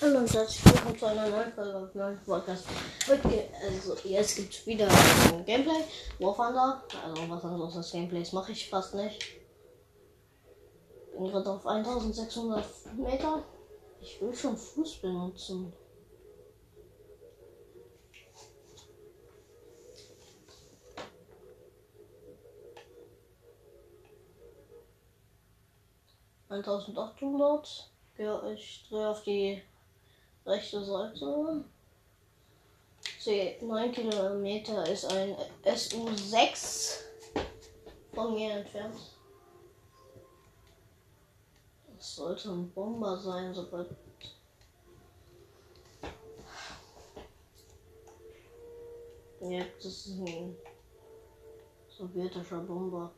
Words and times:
Und 0.00 0.32
herzlich 0.32 0.64
willkommen 0.64 0.96
zu 0.96 1.06
einer 1.06 1.28
neuen 1.28 1.52
Folge 1.52 1.76
auf 1.76 1.92
meinem 1.92 2.20
Podcast. 2.24 2.64
Heute, 3.08 3.48
also 3.60 3.96
jetzt 4.04 4.36
gibt 4.36 4.54
es 4.54 4.64
wieder 4.64 4.86
ein 4.86 5.44
Gameplay. 5.44 5.82
War 6.20 6.36
Thunder. 6.36 6.84
Also 7.04 7.28
was 7.28 7.44
anderes 7.44 7.76
als 7.76 7.90
Gameplays 7.90 8.32
mache 8.32 8.52
ich 8.52 8.70
fast 8.70 8.94
nicht. 8.94 9.24
Bin 11.12 11.26
gerade 11.26 11.50
auf 11.50 11.66
1600 11.66 12.64
Meter. 12.96 13.42
Ich 14.00 14.20
will 14.22 14.32
schon 14.32 14.56
Fuß 14.56 15.00
benutzen. 15.00 15.72
Eintausendachthundert. 26.48 27.90
Ja, 28.16 28.48
ich 28.48 28.86
drehe 28.88 29.08
auf 29.08 29.24
die 29.24 29.60
rechte 30.48 30.82
Seite. 30.82 31.64
See, 33.20 33.58
9 33.60 33.92
Kilometer 33.92 34.88
ist 34.88 35.04
ein 35.12 35.36
SU6 35.64 37.00
von 38.14 38.34
mir 38.34 38.52
entfernt. 38.52 38.96
Das 41.96 42.14
sollte 42.16 42.50
ein 42.50 42.70
Bomber 42.70 43.18
sein, 43.18 43.52
sobald. 43.52 43.90
Ja, 49.40 49.64
das 49.76 49.84
ist 49.84 50.08
ein 50.08 50.56
sowjetischer 51.88 52.60
Bomber. 52.60 53.12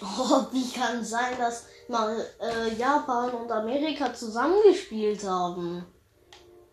Oh, 0.00 0.46
wie 0.52 0.70
kann 0.70 1.04
sein, 1.04 1.36
dass 1.38 1.66
mal 1.88 2.24
äh, 2.40 2.74
Japan 2.74 3.30
und 3.30 3.50
Amerika 3.50 4.12
zusammengespielt 4.14 5.24
haben? 5.24 5.84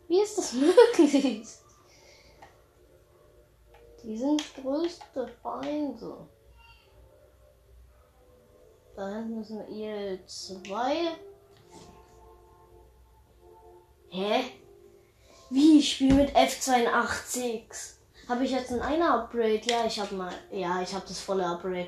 Wie 0.08 0.22
ist 0.22 0.38
das 0.38 0.54
möglich? 0.98 1.48
Die 4.04 4.18
sind 4.18 4.42
größte 4.56 5.28
Feinde. 5.42 6.28
Da 8.96 9.09
hinten 9.09 9.42
ist 9.42 9.52
ein 9.52 9.68
IL-2. 9.68 10.72
Hä? 14.09 14.44
Wie? 15.50 15.80
Ich 15.80 15.94
spiele 15.94 16.16
mit 16.16 16.36
F82. 16.36 17.64
Habe 18.30 18.44
ich 18.44 18.52
jetzt 18.52 18.72
ein 18.72 18.81
einer 18.81 19.14
Upgrade? 19.14 19.62
Ja, 19.66 19.86
ich 19.86 20.00
habe 20.00 20.16
mal. 20.16 20.34
Ja, 20.52 20.81
ich 20.81 20.94
habe 20.94 21.06
das 21.08 21.20
volle 21.20 21.46
Upgrade. 21.46 21.88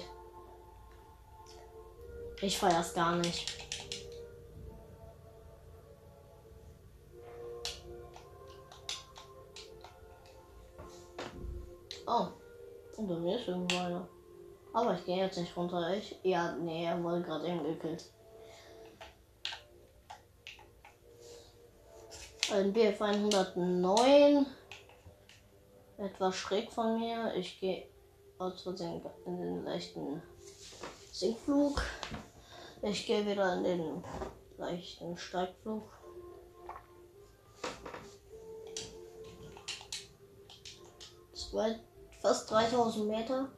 Ich 2.41 2.57
feier's 2.57 2.93
gar 2.93 3.15
nicht. 3.17 3.57
Oh. 12.07 12.27
Und 12.97 13.07
bei 13.07 13.15
mir 13.15 13.37
ist 13.37 13.47
irgendwo 13.47 13.77
einer. 13.77 14.07
Aber 14.73 14.95
ich 14.95 15.05
gehe 15.05 15.17
jetzt 15.17 15.37
nicht 15.37 15.55
runter. 15.55 15.93
Ich. 15.95 16.17
Ja, 16.23 16.53
nee, 16.53 16.85
er 16.85 17.03
wurde 17.03 17.21
gerade 17.21 17.47
eben 17.47 17.63
gekillt. 17.63 18.09
Ein 22.51 22.73
BF 22.73 23.01
109. 23.01 24.45
Etwas 25.97 26.35
schräg 26.35 26.71
von 26.71 26.99
mir. 26.99 27.33
Ich 27.35 27.59
gehe 27.59 27.87
aus 28.37 28.61
Versehen 28.61 29.01
in 29.25 29.37
den 29.37 29.63
leichten 29.65 30.21
Sinkflug. 31.11 31.81
Ich 32.81 33.05
gehe 33.05 33.25
wieder 33.25 33.55
in 33.55 33.63
den 33.63 34.03
leichten 34.57 35.17
Steigflug. 35.17 35.83
Fast 42.21 42.51
3000 42.51 43.07
Meter. 43.07 43.49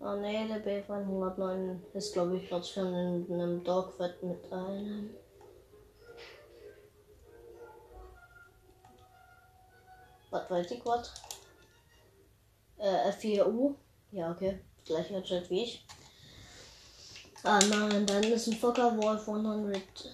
Ah 0.00 0.16
ne, 0.16 0.46
der 0.46 0.58
BF 0.58 0.90
109 0.90 1.82
ist 1.94 2.12
glaube 2.12 2.36
ich 2.36 2.48
gerade 2.48 2.64
schon 2.64 2.92
in 2.92 3.32
einem 3.32 3.64
Dogfett 3.64 4.22
mit 4.22 4.52
einem. 4.52 5.14
Was 10.30 10.50
weiß 10.50 10.70
ich 10.72 10.84
was? 10.84 11.14
Äh, 12.76 13.10
F4U. 13.10 13.74
Ja, 14.10 14.30
okay. 14.30 14.60
Gleicher 14.84 15.22
Jet 15.22 15.48
wie 15.48 15.62
ich. 15.62 15.86
Ah 17.46 17.58
nein, 17.68 18.06
dann 18.06 18.24
ist 18.24 18.46
ein 18.46 18.54
Fokker 18.54 18.96
Wolf 18.96 19.28
190. 19.28 20.10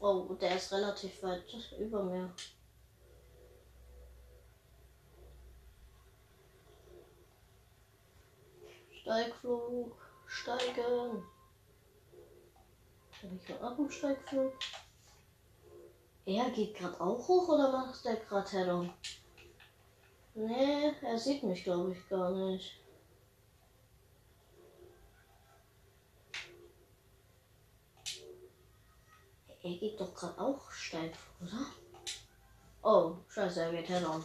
Oh, 0.00 0.34
der 0.40 0.56
ist 0.56 0.72
relativ 0.72 1.22
weit 1.22 1.44
über 1.78 2.02
mir. 2.02 2.34
Steigflug, 9.00 9.96
steigen. 10.26 11.24
Habe 13.22 13.36
ich 13.36 13.54
auch 13.54 13.78
einen 13.78 13.90
Steigflug? 13.90 14.54
Er 16.26 16.50
geht 16.50 16.74
gerade 16.74 17.00
auch 17.00 17.28
hoch 17.28 17.48
oder 17.48 17.70
macht 17.70 18.04
der 18.04 18.16
gerade 18.16 18.50
Headung? 18.50 18.92
Nee, 20.40 20.94
er 21.02 21.18
sieht 21.18 21.42
mich 21.42 21.64
glaube 21.64 21.92
ich 21.92 22.08
gar 22.08 22.30
nicht. 22.30 22.78
Er 29.64 29.76
geht 29.76 30.00
doch 30.00 30.14
gerade 30.14 30.40
auch 30.40 30.70
steif, 30.70 31.18
oder? 31.40 31.66
Oh, 32.82 33.16
scheiße, 33.28 33.62
er 33.62 33.72
geht 33.72 33.88
Headung. 33.88 34.22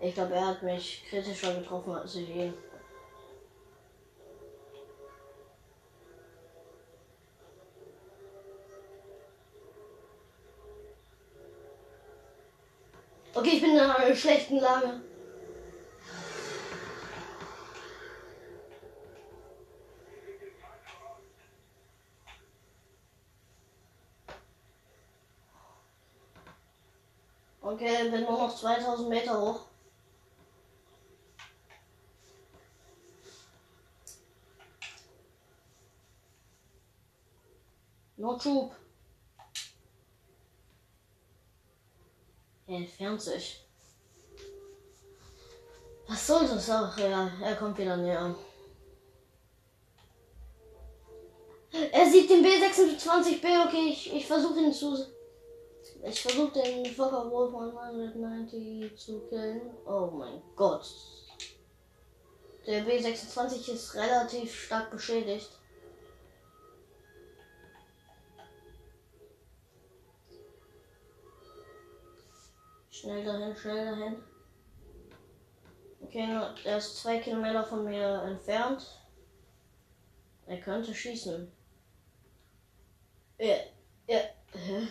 Ich 0.00 0.14
glaube, 0.14 0.34
er 0.34 0.46
hat 0.46 0.62
mich 0.62 1.04
kritischer 1.08 1.56
getroffen 1.56 1.92
als 1.92 2.14
ich 2.14 2.28
ihn. 2.28 2.54
Okay, 13.34 13.50
ich 13.54 13.62
bin 13.62 13.70
in 13.72 13.80
einer 13.80 14.14
schlechten 14.14 14.58
Lage. 14.58 15.00
Okay, 27.62 28.10
bin 28.10 28.20
nur 28.22 28.32
noch 28.32 28.54
2000 28.54 29.08
Meter 29.08 29.40
hoch. 29.40 29.60
Notschub. 38.18 38.81
Er 42.72 42.78
entfernt 42.78 43.20
sich. 43.20 43.60
Was 46.08 46.26
soll 46.26 46.48
das 46.48 46.70
auch? 46.70 46.96
Ja, 46.96 47.30
er 47.42 47.54
kommt 47.56 47.76
wieder 47.76 47.98
näher. 47.98 48.34
Er 51.70 52.10
sieht 52.10 52.30
den 52.30 52.42
B26B, 52.42 53.66
okay, 53.66 53.88
ich, 53.90 54.14
ich 54.14 54.26
versuche 54.26 54.58
ihn 54.58 54.72
zu. 54.72 55.06
Ich 56.02 56.22
versuche 56.22 56.62
den 56.62 56.86
Fokker 56.86 57.30
Wolf 57.30 57.54
190 57.54 58.96
zu 58.96 59.20
killen. 59.28 59.70
Oh 59.86 60.06
mein 60.06 60.40
Gott. 60.56 60.86
Der 62.66 62.86
B26 62.86 63.70
ist 63.70 63.94
relativ 63.94 64.64
stark 64.64 64.90
beschädigt. 64.90 65.50
Schnell 73.02 73.24
dahin, 73.24 73.56
schnell 73.56 73.84
dahin. 73.84 74.22
Okay, 76.02 76.40
er 76.64 76.76
ist 76.76 76.98
zwei 76.98 77.18
Kilometer 77.18 77.64
von 77.64 77.84
mir 77.84 78.22
entfernt. 78.22 79.02
Er 80.46 80.60
könnte 80.60 80.94
schießen. 80.94 81.50
Ja, 83.38 83.56
ja, 84.06 84.20
hä? 84.52 84.86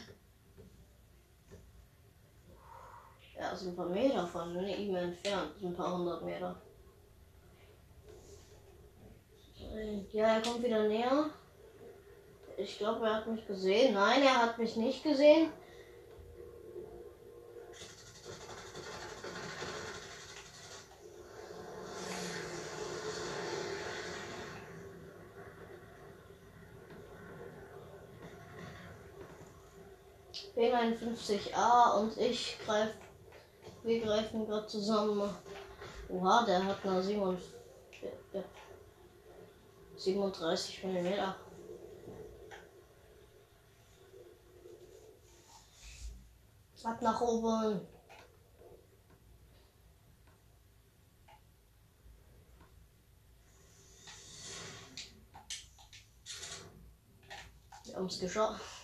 Er 3.36 3.54
ist 3.54 3.62
ein 3.62 3.75
paar 3.78 3.88
Meter 3.88 4.28
von 4.28 4.60
ihm 4.60 4.94
entfernt, 4.94 5.63
ein 5.63 5.74
paar 5.74 5.98
hundert 5.98 6.22
Meter. 6.25 6.62
Ja, 10.12 10.36
er 10.36 10.42
kommt 10.42 10.63
wieder 10.63 10.86
näher. 10.86 11.30
Ich 12.58 12.78
glaube, 12.78 13.06
er 13.06 13.16
hat 13.16 13.28
mich 13.28 13.48
gesehen. 13.48 13.94
Nein, 13.94 14.22
er 14.22 14.42
hat 14.42 14.58
mich 14.58 14.75
nicht 14.75 15.02
gesehen. 15.02 15.54
B51A 30.55 31.99
und 31.99 32.17
ich 32.17 32.57
greife. 32.65 32.93
Wir 33.83 34.01
greifen 34.01 34.45
gerade 34.45 34.67
zusammen. 34.67 35.29
Oha, 36.09 36.45
der 36.45 36.63
hat 36.65 36.85
eine 36.85 37.01
37, 37.01 37.53
ja, 38.33 38.43
37 39.95 40.83
mm. 40.83 41.07
Ab 46.83 47.01
nach 47.01 47.21
oben. 47.21 47.88
Wir 57.83 57.95
haben 57.95 58.05
es 58.05 58.19
geschafft. 58.19 58.81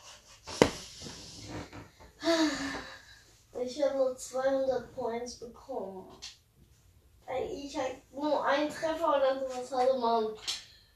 Ich 3.77 3.83
habe 3.83 3.97
nur 3.97 4.17
200 4.17 4.95
Points 4.95 5.35
bekommen. 5.35 6.19
Ich 7.51 7.77
halt 7.77 8.11
nur 8.11 8.43
einen 8.43 8.71
Treffer 8.71 9.17
oder 9.17 9.39
sowas 9.39 9.71
hatte, 9.71 9.99
man. 9.99 10.35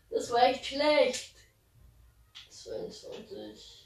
Das 0.10 0.31
war 0.31 0.42
echt 0.45 0.66
schlecht. 0.66 1.36
22. 2.50 3.81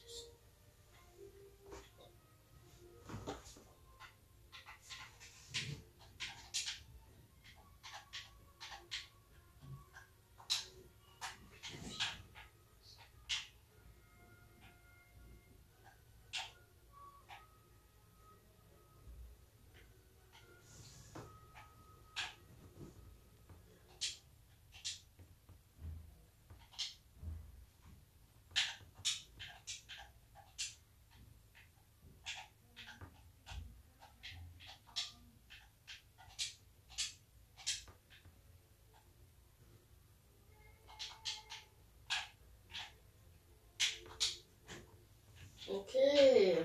Okay. 45.68 46.58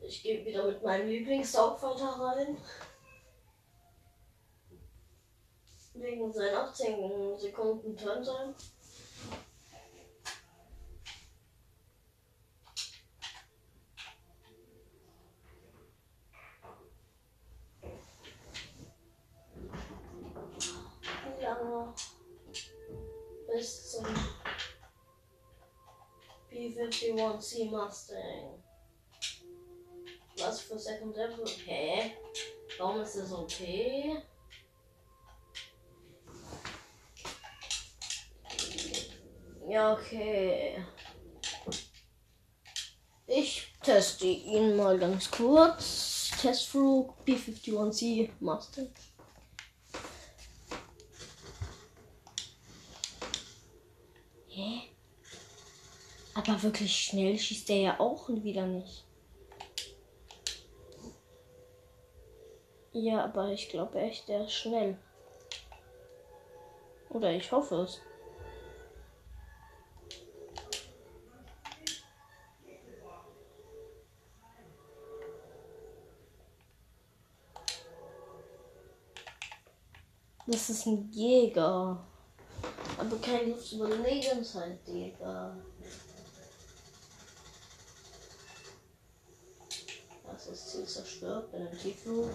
Ich 0.00 0.22
gehe 0.22 0.42
wieder 0.58 0.66
mit 0.66 0.82
meinem 0.82 1.08
Lieblingssaugfighter 1.08 2.06
rein. 2.06 2.56
Wegen 5.94 6.32
seinen 6.32 6.54
18 6.54 7.38
Sekunden 7.38 7.96
Turntime. 7.96 8.54
Bis 23.50 23.90
zum 23.90 24.04
B51C 26.50 27.70
Mustang. 27.70 28.57
Was 30.48 30.60
für 30.62 30.78
Sekundär? 30.78 31.28
Hä? 31.66 32.12
Warum 32.78 33.02
ist 33.02 33.16
das 33.16 33.32
okay? 33.32 34.16
Ja, 39.68 39.92
okay. 39.92 40.82
Ich 43.26 43.74
teste 43.82 44.24
ihn 44.24 44.74
mal 44.74 44.98
ganz 44.98 45.30
kurz. 45.30 46.30
Testflug 46.40 47.14
B51C 47.26 48.30
Mustang. 48.40 48.90
Hä? 54.46 54.80
Aber 56.32 56.62
wirklich 56.62 56.96
schnell 56.96 57.38
schießt 57.38 57.68
er 57.68 57.76
ja 57.76 58.00
auch 58.00 58.30
wieder 58.30 58.66
nicht. 58.66 59.07
Ja, 62.92 63.24
aber 63.24 63.48
ich 63.48 63.68
glaube 63.68 63.98
echt, 64.00 64.28
der 64.28 64.44
ist 64.44 64.54
schnell. 64.54 64.98
Oder 67.10 67.32
ich 67.32 67.50
hoffe 67.52 67.82
es. 67.82 68.00
Das 80.46 80.70
ist 80.70 80.86
ein 80.86 81.10
Jäger. 81.12 82.02
Aber 82.96 83.18
kein 83.18 83.54
Überlebenshaltjäger. 83.70 85.56
Das 90.26 90.46
ist 90.46 90.70
Ziel 90.70 90.86
zerstört 90.86 91.52
bei 91.52 91.58
einem 91.58 91.78
Tiefflug. 91.78 92.30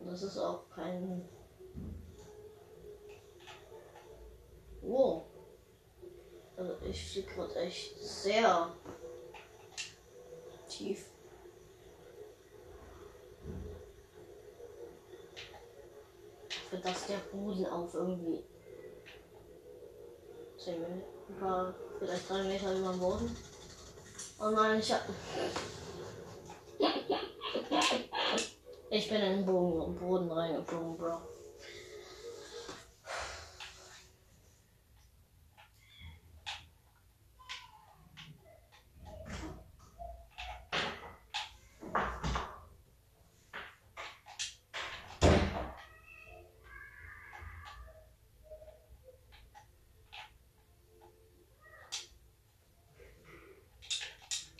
Das 0.00 0.22
ist 0.22 0.38
auch 0.38 0.68
kein. 0.70 1.28
Wow. 4.82 5.24
Also 6.56 6.76
ich 6.88 7.12
fliege 7.12 7.34
gerade 7.34 7.54
echt 7.56 7.98
sehr 8.00 8.72
tief. 10.68 11.10
Für 16.70 16.78
das 16.78 17.06
der 17.06 17.18
Boden 17.32 17.66
auf 17.66 17.94
irgendwie 17.94 18.44
10 20.58 20.80
Meter, 20.80 20.92
ein 21.28 21.38
paar, 21.38 21.74
vielleicht 21.98 22.30
3 22.30 22.42
Meter 22.44 22.78
über 22.78 22.90
dem 22.90 23.00
Boden. 23.00 23.36
Oh 24.40 24.50
nein, 24.50 24.80
ich 24.80 24.92
hab. 24.92 25.02
Ich 28.96 29.10
bin 29.10 29.20
in 29.20 29.36
den 29.36 29.44
Boden, 29.44 29.94
Boden 29.94 30.32
reingeflogen, 30.32 30.96
Bro. 30.96 31.20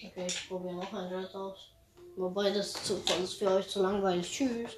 Okay, 0.05 0.26
ich 0.26 0.47
probiere 0.47 0.75
noch 0.75 0.93
ein 0.93 1.11
Jet 1.11 1.35
aus. 1.35 1.75
Wobei 2.16 2.50
das 2.50 2.75
ist 3.23 3.35
für 3.35 3.50
euch 3.50 3.68
zu 3.68 3.82
langweilig. 3.82 4.30
Tschüss. 4.30 4.70